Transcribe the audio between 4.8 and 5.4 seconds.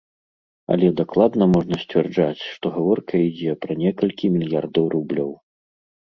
рублёў.